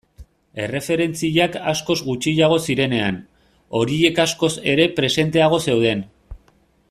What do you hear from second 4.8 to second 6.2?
presenteago zeuden.